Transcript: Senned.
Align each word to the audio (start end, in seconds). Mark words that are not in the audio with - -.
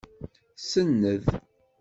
Senned. 0.69 1.23